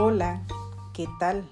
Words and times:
Hola, 0.00 0.44
¿qué 0.92 1.08
tal? 1.18 1.44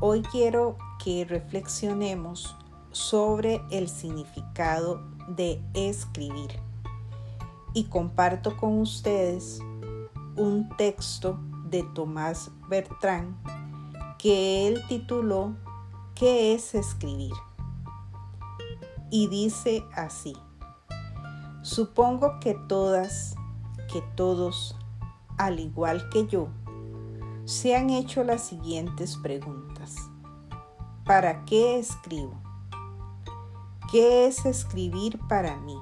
Hoy 0.00 0.22
quiero 0.22 0.78
que 1.04 1.26
reflexionemos 1.26 2.56
sobre 2.92 3.60
el 3.70 3.90
significado 3.90 5.02
de 5.28 5.62
escribir 5.74 6.50
y 7.74 7.84
comparto 7.90 8.56
con 8.56 8.78
ustedes 8.78 9.60
un 10.34 10.70
texto 10.78 11.38
de 11.66 11.82
Tomás 11.82 12.50
Bertrand 12.70 13.36
que 14.16 14.66
él 14.66 14.82
tituló 14.88 15.54
¿Qué 16.14 16.54
es 16.54 16.74
escribir? 16.74 17.34
Y 19.10 19.26
dice 19.26 19.84
así, 19.94 20.34
supongo 21.60 22.40
que 22.40 22.54
todas, 22.54 23.34
que 23.92 24.02
todos, 24.16 24.74
al 25.36 25.60
igual 25.60 26.08
que 26.08 26.26
yo, 26.26 26.48
se 27.44 27.74
han 27.74 27.90
hecho 27.90 28.22
las 28.22 28.42
siguientes 28.42 29.16
preguntas. 29.16 29.96
¿Para 31.04 31.44
qué 31.44 31.78
escribo? 31.78 32.40
¿Qué 33.90 34.26
es 34.26 34.46
escribir 34.46 35.18
para 35.28 35.56
mí? 35.56 35.76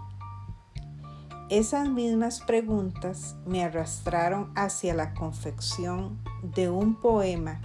Esas 1.51 1.88
mismas 1.88 2.41
preguntas 2.41 3.37
me 3.45 3.62
arrastraron 3.62 4.52
hacia 4.54 4.95
la 4.95 5.12
confección 5.15 6.18
de 6.42 6.70
un 6.70 6.95
poema 6.95 7.60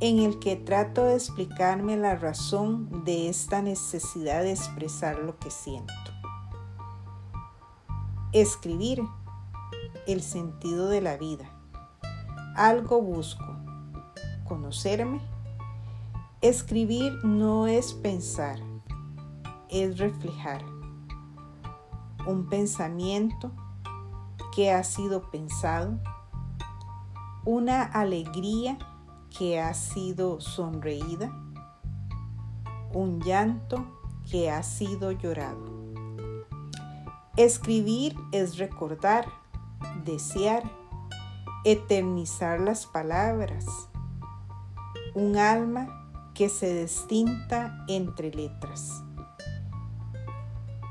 en 0.00 0.18
el 0.18 0.38
que 0.38 0.56
trato 0.56 1.04
de 1.04 1.14
explicarme 1.14 1.96
la 1.96 2.16
razón 2.16 3.04
de 3.04 3.28
esta 3.28 3.62
necesidad 3.62 4.42
de 4.42 4.50
expresar 4.50 5.20
lo 5.20 5.38
que 5.38 5.50
siento. 5.50 5.92
Escribir, 8.32 9.02
el 10.06 10.22
sentido 10.22 10.88
de 10.88 11.00
la 11.00 11.16
vida 11.16 11.61
algo 12.56 13.00
busco. 13.00 13.44
Conocerme. 14.44 15.20
Escribir 16.40 17.12
no 17.24 17.66
es 17.66 17.94
pensar, 17.94 18.58
es 19.68 19.98
reflejar 19.98 20.64
un 22.26 22.48
pensamiento 22.48 23.52
que 24.54 24.70
ha 24.70 24.84
sido 24.84 25.30
pensado, 25.30 25.98
una 27.44 27.82
alegría 27.82 28.78
que 29.36 29.60
ha 29.60 29.72
sido 29.74 30.40
sonreída, 30.40 31.32
un 32.92 33.20
llanto 33.20 33.84
que 34.30 34.50
ha 34.50 34.62
sido 34.62 35.10
llorado. 35.12 35.64
Escribir 37.36 38.14
es 38.30 38.58
recordar, 38.58 39.26
desear, 40.04 40.62
eternizar 41.64 42.58
las 42.58 42.86
palabras, 42.86 43.66
un 45.14 45.36
alma 45.36 45.86
que 46.34 46.48
se 46.48 46.82
distinta 46.82 47.84
entre 47.86 48.32
letras. 48.32 49.02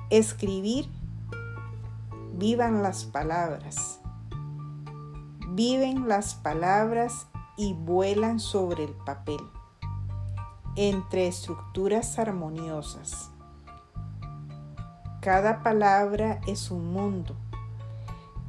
Escribir, 0.10 0.90
vivan 2.34 2.84
las 2.84 3.04
palabras, 3.04 4.00
viven 5.50 6.08
las 6.08 6.36
palabras 6.36 7.28
y 7.58 7.74
vuelan 7.74 8.40
sobre 8.40 8.86
el 8.86 8.94
papel, 8.94 9.42
entre 10.78 11.28
estructuras 11.28 12.18
armoniosas. 12.18 13.30
Cada 15.20 15.64
palabra 15.64 16.40
es 16.48 16.72
un 16.72 16.94
mundo 16.94 17.36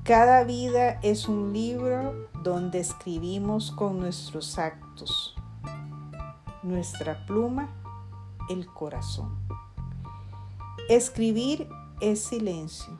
cada 0.04 0.42
vida 0.42 0.98
es 1.02 1.28
un 1.28 1.52
libro 1.52 2.28
donde 2.42 2.80
escribimos 2.80 3.70
con 3.70 4.00
nuestros 4.00 4.58
actos, 4.58 5.36
nuestra 6.64 7.24
pluma, 7.24 7.68
el 8.48 8.66
corazón. 8.66 9.38
Escribir 10.88 11.68
es 12.00 12.20
silencio, 12.24 12.98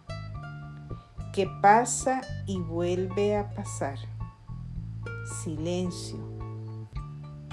que 1.32 1.48
pasa 1.60 2.20
y 2.46 2.60
vuelve 2.60 3.36
a 3.36 3.50
pasar. 3.50 3.98
Silencio, 5.42 6.20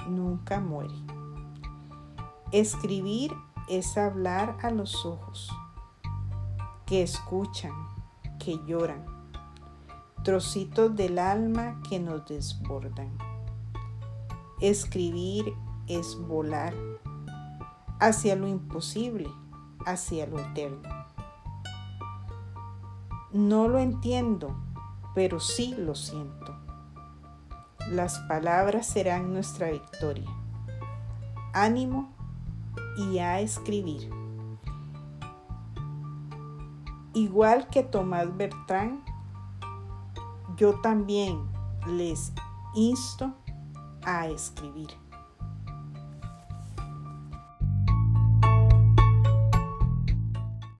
nunca 0.08 0.60
muere. 0.60 0.94
Escribir 2.52 3.32
es 3.68 3.98
hablar 3.98 4.56
a 4.62 4.70
los 4.70 5.04
ojos, 5.04 5.50
que 6.86 7.02
escuchan, 7.02 7.72
que 8.38 8.56
lloran 8.64 9.19
trocitos 10.22 10.94
del 10.96 11.18
alma 11.18 11.80
que 11.88 11.98
nos 11.98 12.26
desbordan. 12.26 13.16
Escribir 14.60 15.54
es 15.86 16.16
volar 16.16 16.74
hacia 17.98 18.36
lo 18.36 18.46
imposible, 18.46 19.28
hacia 19.86 20.26
lo 20.26 20.38
eterno. 20.38 20.88
No 23.32 23.68
lo 23.68 23.78
entiendo, 23.78 24.56
pero 25.14 25.40
sí 25.40 25.74
lo 25.78 25.94
siento. 25.94 26.56
Las 27.88 28.18
palabras 28.20 28.86
serán 28.86 29.32
nuestra 29.32 29.70
victoria. 29.70 30.28
Ánimo 31.52 32.12
y 32.96 33.18
a 33.18 33.40
escribir. 33.40 34.10
Igual 37.14 37.68
que 37.68 37.82
Tomás 37.82 38.36
Bertrand, 38.36 39.09
yo 40.60 40.74
también 40.82 41.50
les 41.86 42.32
insto 42.74 43.32
a 44.04 44.28
escribir. 44.28 44.88